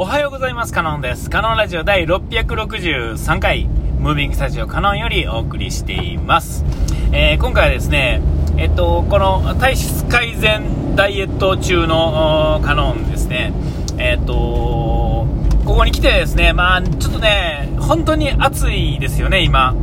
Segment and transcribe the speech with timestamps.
[0.00, 0.72] おはようございます。
[0.72, 1.28] カノンです。
[1.28, 6.64] カノンラジオ第663回、ムービングスタジオカノンよりお送りしています。
[7.10, 8.22] えー、今回はですね、
[8.56, 13.52] えっと、この体質改善ダイエット中のカノンですね、
[13.98, 15.26] えっと、
[15.64, 19.74] ここに来てですね、まあ、ちょっとね、本当に暑いですよね、今。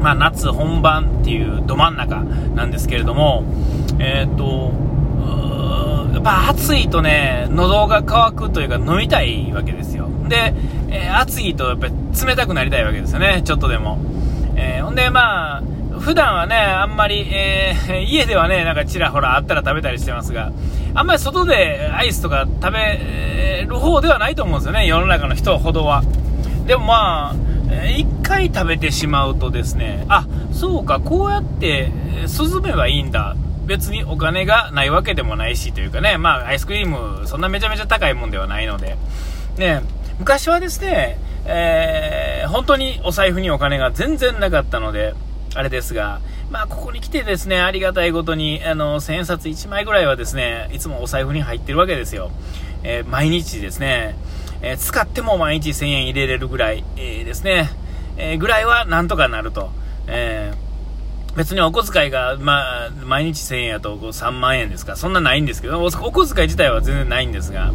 [0.00, 2.24] まあ、夏本番っていうど真ん中
[2.56, 3.44] なんですけれども、
[4.00, 4.72] えっと、
[6.14, 10.08] やっぱ暑いとね、喉が渇くというか飲みたいわけですよ。
[10.28, 10.54] で、
[10.88, 11.92] えー、暑いとやっぱり
[12.24, 13.98] 冷たくなりたいわけですよね、ちょっとでも。
[14.56, 15.62] えー、ほんでまあ、
[15.98, 20.52] 普段はね、あんまり、えー、 家ではね、なんかちらほらあったら食べたりしてますが、
[20.94, 26.04] あんまり外でアイスとか食べる方ではないと思うんですよね、世の中の人ほどは。
[26.68, 31.90] でもまあ、一回食べてしまうとですね、あ、そうか、こうやって
[32.38, 33.34] 涼めばいいんだ
[33.66, 38.96] 別にお金がないわけでもないしというかね、まあ、アイスクリーム、そんなめちゃめちゃ高いもんではないので、
[39.56, 39.82] ね、
[40.18, 45.14] 昔はですね、えー、本当にお財布にお金が全然なかったので、
[45.54, 52.30] あれですが、まあ、ここに来てですね、ありがたいことに、あの、千円札1枚ぐらいはですね、いつもお財布に入ってるわけですよ。
[52.82, 54.16] えー、毎日ですね、
[54.62, 57.70] えー、使っても毎日1000円入れれるぐらい、えー、ですね、
[58.16, 59.70] えぐらいはなんとかなると。
[60.06, 60.63] えー
[61.36, 67.72] 別にお小遣いが、まあ、毎日1000円やと3万円ですか、そんなないんですけど、お小遣い自体は全然ないんですが、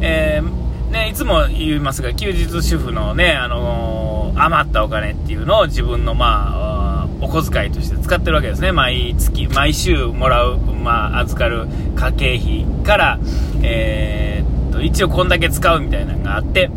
[0.00, 8.72] えー、ね、いつも言いますが、休日主婦のね、あのー、余ったお金っていうのを自分の、まあ、お小遣いとして使ってるわけですね。
[8.72, 13.18] 毎月、毎週もらう、まあ、預かる家計費から、
[13.62, 16.70] えー、っと、一応こんだけ使うみたいなのがあって、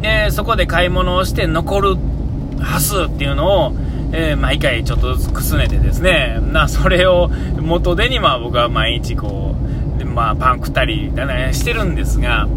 [0.00, 1.96] で、そこで買い物をして残る
[2.62, 3.72] 端数っていうのを、
[4.12, 7.28] えー、毎回ちょっとずつくすねてですね、な、それを
[7.60, 9.54] 元手にまあ僕は毎日こ
[9.96, 12.48] う、でまあパン食ったりだ、ね、してるんですが、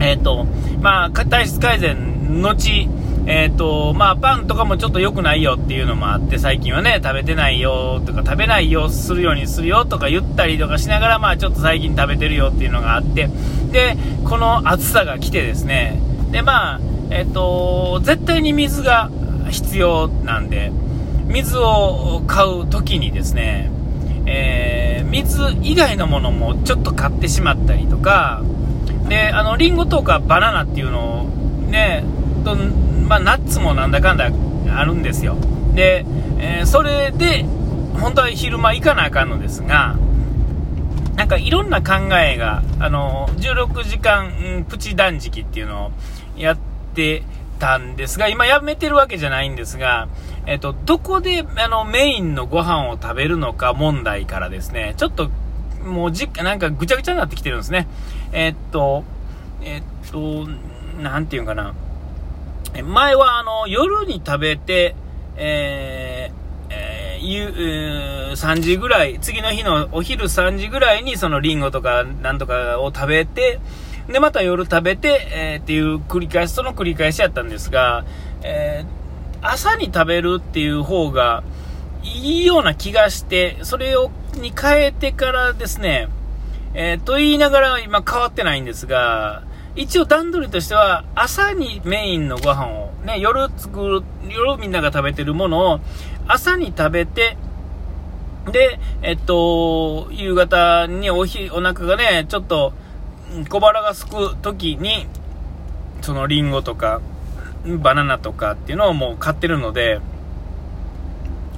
[0.00, 0.46] えっ、ー、と、
[0.80, 2.88] まあ体質改善後、
[3.26, 13.28] えっ、ー、と、まあパンとかもちょっと良くないよっていうのもあって、最近はね、食べてないよとか食べないよするようにするよとか言ったりとかしながら、まあちょっと最近食べてるよっていうのがあって、
[13.70, 16.80] で、この暑さが来てですね、で、まあ、
[17.10, 19.10] えっ、と、絶対に水が
[19.50, 20.72] 必要なんで、
[21.26, 23.70] 水を買う時にですね、
[24.26, 28.42] えー、水以外のものもちょっと買ってしまったりとか、
[29.08, 31.24] で、あの、リンゴとかバナナっていうのを
[31.70, 32.04] ね、
[32.44, 34.30] とまあ、ナッツもなんだかんだ
[34.70, 35.36] あるんですよ。
[35.74, 36.04] で、
[36.38, 37.44] えー、それで、
[38.00, 39.96] 本当は昼間行かなあかんのですが、
[41.16, 45.90] なんかいろんな考えが、あの、16時間プチ断食っていうのを
[46.36, 46.58] やっ
[46.98, 47.22] て
[47.60, 50.08] たんですが、今やめてるわけじゃないんですが、
[50.46, 55.30] えっと、どこであのメインのご飯を食べるのか問題からですね、ちょっと
[55.84, 57.86] もうじ、なんかぐちゃぐちゃになってきてるんですね。
[58.32, 59.04] えっと、
[59.62, 60.48] えっと、
[61.00, 61.74] なんていうかな。
[62.84, 64.96] 前はあの、夜に食べて、
[65.36, 66.38] えー、
[66.70, 73.60] えー、3時ぐらい、次の日のお昼3時ぐらいにそのリンゴとかなんとかを食べて、
[74.08, 78.04] で、また夜食べて、えー、っていう繰り返し、その繰り返しやったんですが、
[78.42, 81.42] えー、朝に食べるっていう方が
[82.02, 86.08] いいような気がして、それを、に変えてからですね、
[86.74, 89.42] えー、と言いながら今変わってないんですが、
[89.76, 95.80] 一応段取りとしては、朝にメインのご飯を、ね、夜作る、夜みんなが食べてるものを、
[96.26, 97.36] 朝に食べて、
[98.50, 102.72] で、えっと、夕方におひ、お腹がね、ちょっと、
[103.48, 105.06] 小腹がすく時に、
[106.02, 107.00] そのリンゴとか、
[107.80, 110.00] バナナとかっていうのをもう買ってるので、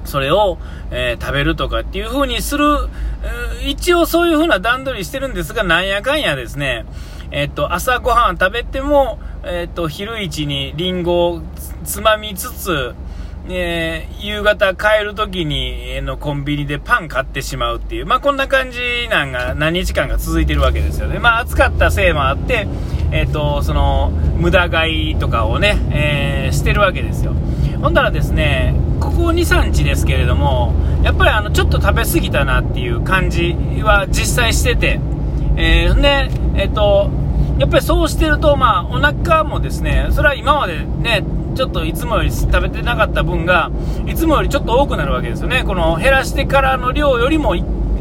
[0.05, 0.59] それを、
[0.91, 2.65] えー、食べるとかっていう風にする、
[3.65, 6.85] 一応そういう風な段取りしてるんですが、なんやかんやですね、
[7.31, 11.43] えっ、と、朝ごはん食べても、えっ、と、昼市にリンゴを
[11.85, 12.95] つまみつつ、
[13.49, 18.79] えー、夕方帰る時に、のコンビニでパン買ってしまうっていう、まあ、こんな感じ
[19.11, 21.19] なんが何日間か続いてるわけですよね。
[21.19, 22.69] まあ、暑かったせいもあって、
[23.13, 27.35] え、ー、と、その、無駄買いとかをね、えしてるわけですよ。
[27.83, 35.01] ほんだらですね、ここ2、3日ですけれども、やっぱりあの、ちょっと食べ過ぎたなっていう感じは実際してて、
[35.57, 37.11] えー、で、えっ、と、
[37.59, 41.23] やっぱりそうしてると、まあ、お腹もですね、それは今までね、
[41.55, 43.71] ちょっといつもより食べてなかった分が、
[44.07, 45.65] いつもよりちょっと多くなるわけですよね。
[45.65, 47.55] この減らしてからの量よりも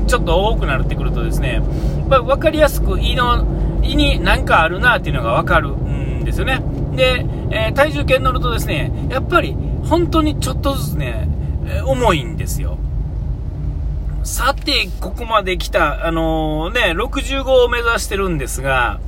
[0.07, 1.61] ちょっと多くなってくるとですね、
[2.07, 3.45] まあ、分かりやすく胃の、
[3.83, 6.61] 胃に何かあるなっていうのが分かるんですよね。
[6.95, 9.55] で、えー、体重計に乗るとですね、やっぱり
[9.85, 11.29] 本当にちょっとずつね
[11.67, 12.77] え、重いんですよ。
[14.23, 18.99] さて、ここまで来た、あのー、ね、65を目指してるんですが、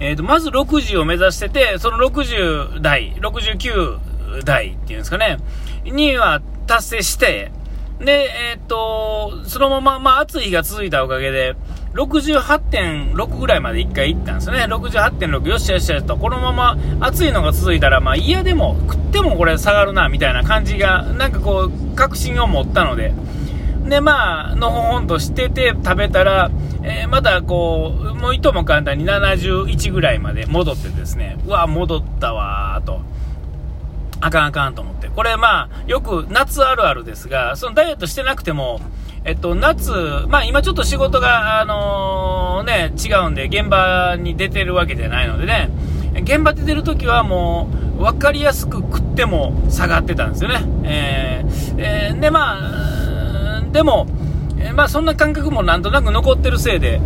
[0.00, 5.36] えっ、と、まず60を目指してて、その60代、69代っていうんですかね、
[5.84, 7.52] には達成して、
[8.00, 11.54] で、えっ、と、そのまま、まあ、暑い日が続いたおかげで、
[11.92, 14.64] 68.6ぐらいまで1回行ったんですよね。
[14.64, 23.12] 68.6、よっしよしと、このまま暑いのが続いたら、まあ嫌でも食ってもこれ下がるな、みたいな感じが、なんかこう、確信を持ったので、
[23.86, 26.50] で、まあ、のほほんとしてて食べたら、
[26.82, 33.00] えー、またこう、もういとも簡単に71ぐらいまで戻ってですね、うわ、戻ったわーと。
[34.20, 35.08] あかんあかんと思って。
[35.08, 38.80] これまあ、よく夏あるあるですが、そのダイエットしてなくても、
[39.24, 39.92] えっと、夏、
[40.28, 45.70] まあ今ちょっと仕事が、あのー、ね、違うんで、現場に出てるわけじゃないのでね、
[46.14, 47.68] 現場で出てる時はも
[47.98, 50.64] う、分かりやすく食っても下がってたんですよね。
[50.84, 54.06] えー、えー、で、まあ、でも、
[54.60, 57.00] えまあそんな感覚もなんとなく残ってるせいで、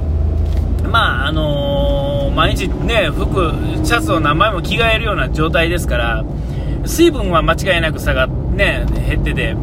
[0.90, 3.52] まああのー、毎日ね、服、
[3.84, 6.24] シャツを何枚も着替えるような状態ですから、
[6.84, 9.56] 水分は間違いなく下がね、減ってて、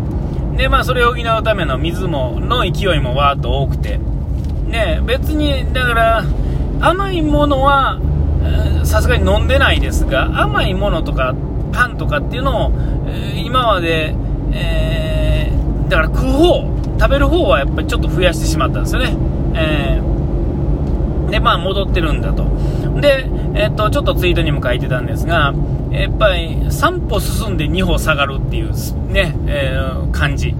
[0.55, 3.99] で、まあ、それを補うための水も、の勢いもわーっと多くて、
[4.67, 6.23] ね、別に、だから、
[6.81, 7.99] 甘いものは、
[8.83, 11.35] さすがに飲んでないですが、甘いものとか、
[11.71, 12.71] パンとかっていうのを、
[13.35, 14.15] 今まで、
[14.51, 19.17] えー、だから食う方、食べる方はやっぱりちょっと増やしてしまったんですよね。
[19.55, 22.45] えー、で、まあ、戻ってるんだと。
[23.01, 25.51] で、えっと、ちょっとツイートにも書いてたんですが、
[25.89, 28.71] やっぱり3歩進んで2歩下がるっていう
[29.07, 30.53] ね、えー、感じ。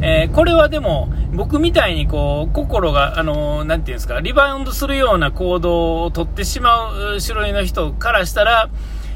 [0.00, 8.70] えー、これはでも、僕みたいにこう、心が、あのー、ていうんですか、リバウンドするような行動をとってしまう種類の人からしたら、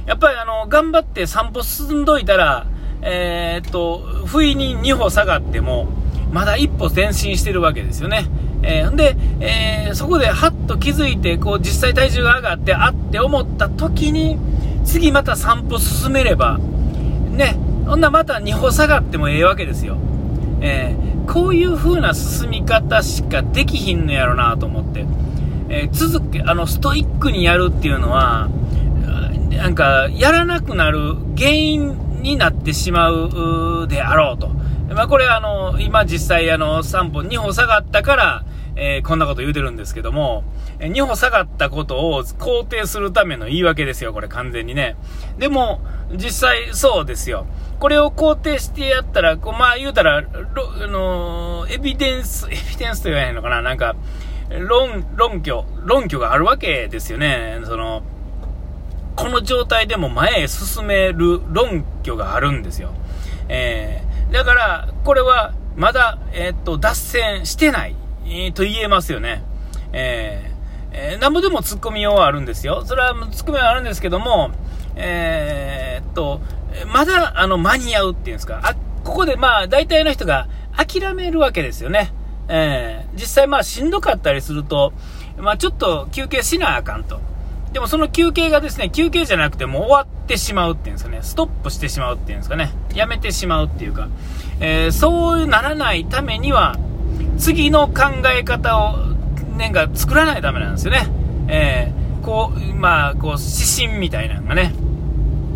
[0.04, 2.66] やっぱりあの、頑張って3歩進んどいたら、
[3.00, 5.88] えー、っと、不意に2歩下がっても、
[6.32, 8.26] まだ1歩前進してるわけですよね。
[8.62, 14.38] えー、で、えー、そこでハッと気づいて、こう、実際体重が上がって、あって思った時に、
[14.84, 17.56] 次また3歩進めれば、ね、
[17.86, 19.96] ほんなまた2歩下がってもええわけですよ。
[20.60, 25.06] えー、こういう風な進み方しかできひんのやろなと思って、
[25.68, 28.48] えー、続け、あの、ストイックにやるっていうのは、
[29.56, 34.55] なんか、やらなくなる原因になってしまうであろうと。
[34.94, 38.44] まあ、これあの、今実際あの、3歩、2歩下がったから、
[38.76, 40.44] えー、こんなこと言うてるんですけども、
[40.78, 44.96] え2歩下がったことを肯定するための言い訳ですよ、これ完全にね。
[45.38, 45.80] でも、
[46.12, 47.46] 実際そうですよ。
[47.78, 50.22] これを肯定してやったら、こうまあ言うたら、あ
[50.86, 53.96] のー、エビデンス、 エビデンスと言わへんのかななんか、
[54.50, 57.60] 論、論拠、論拠があるわけですよね。
[57.64, 58.02] その、
[59.16, 62.90] この状態でも前へ進める論拠があるんですよ。
[63.48, 67.94] えー、だから、これは、まだ、えー、っと、脱線してない。
[68.24, 69.42] えー、と言えますよね。
[69.92, 72.84] えー、え、なんぼでも突っ込みようはあるんですよ。
[72.84, 74.50] それは突っ込みはあるんですけども、
[74.96, 76.40] えー、っと、
[76.92, 78.60] まだ、あの、間に合うっていうんですか。
[78.62, 78.74] あ、
[79.04, 82.12] ここでまあ、大体の人が諦めるわけですよね。
[82.48, 84.92] えー、実際まあ、しんどかったりすると、
[85.38, 87.20] まあ、ちょっと休憩しなあかんと。
[87.76, 94.08] でもその休憩がですね、休憩じゃなくても終わってしまうっていうんですかね、ストップしてしまうっていうんですかね、やめてしまうっていうか、
[94.60, 96.78] えー、そうならないためには、
[97.36, 98.96] 次の考え方を、
[99.58, 101.06] なんか作らないためなんですよね。
[101.48, 104.72] えー、こう、まあ、こう、指針みたいなのがね。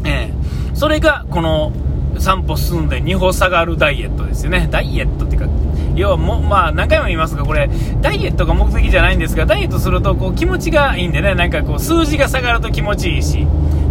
[0.04, 1.72] えー、それが、この、
[2.20, 4.68] 3歩進んで2歩下がるダイエットですよね。
[4.70, 5.48] ダイエットっていうか、
[5.96, 7.68] 要はも、まあ、何回も言いますが、これ、
[8.00, 13.46] ダイエットが目的じゃないんですが、ダイエットすると、こう、気持ちがいいんでね、なんかこう、数字が下がると気持ちいいし、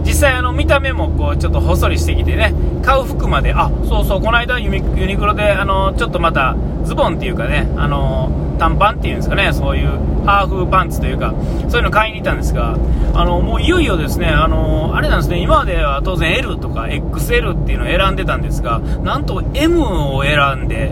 [0.10, 2.52] 実際あの見た目もこうちょっと細りしてきてね
[2.84, 4.82] 買う服まであそうそうこの間ユニ
[5.18, 9.88] クロであのちょっとまたズボンっていうかねあの短パンっていうんですかねそういう
[10.26, 11.36] ハーフパンツというか
[11.70, 12.76] そういうの買いに行ったんですが
[13.14, 19.80] あのもういよいよですねあのあれなんですね今までは当然 L とか XL っていうのを選んでたんですがなんと M
[20.16, 20.90] を選んで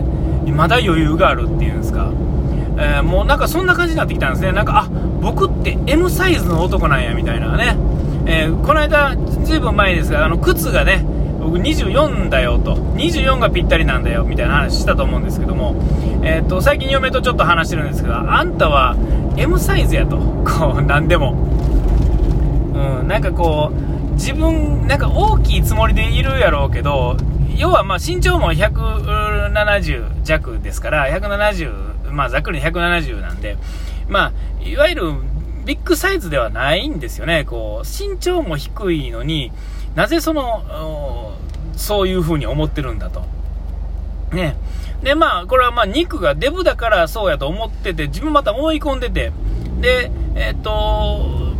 [0.52, 2.12] まだ余裕があるっていうんですか
[2.80, 4.52] えー、もうなんかそんな感じになってきたんですね。
[4.52, 4.88] なんか、あ、
[5.20, 7.76] 僕って M サイズの男なんや、みたいなね。
[8.30, 11.02] えー、この間、ずいぶん前ですが、あの、靴がね、
[11.40, 15.74] 僕24だよと、24がぴったりなんだよ、みたいな話したと思うんですけども、
[16.22, 18.96] えっ、ー、と、最近嫁とちょっと話してるんですけど、あんたは
[19.38, 21.32] M サイズやと、こう、なんでも。
[22.74, 27.16] うん、なんかこう、自分、なんか大きいつもりでいるやろうけど、
[27.56, 33.56] 要はまあ身長も170弱ですから、170、まあざっくり170なんで、
[34.06, 34.32] まあ、
[34.62, 35.12] いわゆる
[35.68, 37.44] ビッグサイズではないんですよね。
[37.44, 39.52] こう、身長も低いのに、
[39.94, 41.36] なぜその、
[41.76, 43.22] そういう風に思ってるんだと。
[44.32, 44.56] ね。
[45.02, 49.30] で、まあ、これはまあ、肉がデブだからそうやと思ってて、自分また思い込んでて、
[49.82, 51.52] で、えっ、と、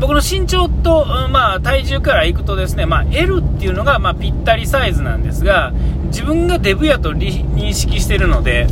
[0.00, 5.72] 僕の身長と、まあ、体重からいくとですね、まあ、L っていうのが、まあ、ぴったりサイズなんですが、
[6.08, 8.66] 自分がデブやと認識してるので、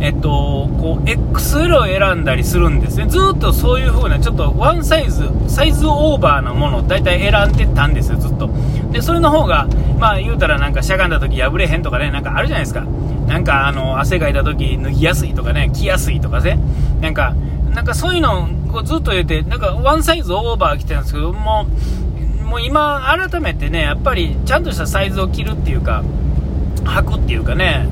[0.00, 3.06] えっと、こう、XL を選んだりするんですね。
[3.06, 8.48] ずっとそういう風な、ちょっとワンサイズ、サイズオーバーなものを大体選んでたんですよ、ずっと。
[8.92, 9.66] で、それの方が、
[9.98, 12.84] まあ言うたらなんかしゃがんだ時破れへんとかね、なんかあるじゃないですか。
[13.26, 16.58] なんかあの、汗かいた時脱ぎやすいとかね、着やすいとかね。
[17.00, 17.34] なんか、
[17.74, 21.66] なんかそういうのをずっと言って、なんかワンサイズオーバー着てるんですけど、も、
[22.44, 26.04] もう今改めてね、やっぱりちゃんとしたサイズを着るっていうか、
[26.84, 27.86] 履くっていうかね、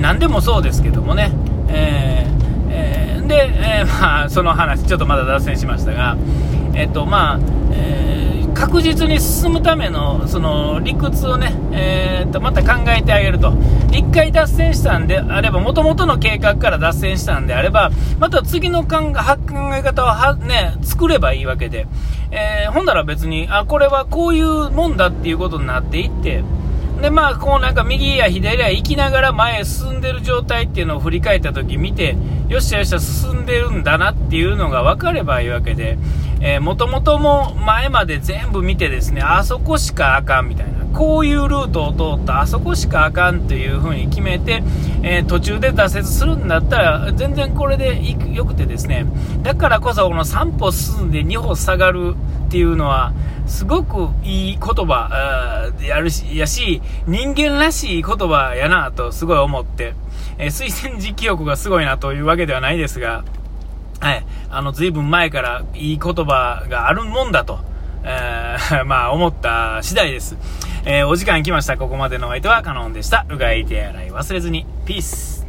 [0.00, 1.32] 何でもそうですけどもね、
[1.68, 6.16] えーえー、で、えー、まあ、その話、ちょっとまだ脱線しましたが、
[6.74, 7.40] えっと、まあ、
[7.72, 13.52] えー、確実に進むための、その、理屈をね、えー、と、また考えてあげると。
[13.92, 19.12] 一回脱線したんであれば、もともとの計画から脱線したんであれば、また次の考
[19.76, 21.86] え方をは、ね、作ればいいわけで、
[22.30, 26.42] えー、ほんなら別に、あ、これはこういうもんだっていうことになっていって、
[27.02, 32.16] で、まあ、こうなんか右や左や行きながら前へ進んでる状態っていうのを振り返った時見て、
[32.48, 35.98] よっしゃよっしゃ進んでるんだなっていうのが分かればいいわけで、
[36.40, 40.82] えー、もともとも前まで全部見てですね、あそこしかあかんみたいな。
[40.92, 44.62] こういうルートを通ったあそこしかあかんという風に決めて、
[45.02, 47.98] えー、途中で挫折するんだったら全然これで
[48.34, 49.06] よくてですね
[49.42, 52.14] だからこそこの3歩進んで2歩下がる
[52.52, 53.14] っていうのは
[53.46, 59.94] すごくいい言葉やるし、やし、人間らしい言葉やなとすごい思って、
[60.36, 63.24] えー、推薦時記憶がすごいなというわけではないですが、
[64.00, 67.60] はい、あの、随分前からいい言葉があるもんだと、
[68.04, 70.36] えー、 まあ、思った次第です。
[70.84, 71.78] えー、お時間来ました。
[71.78, 73.24] ここまでのお相手はカノンでした。
[73.30, 74.66] うがい手洗い忘れずに。
[74.84, 75.41] ピース。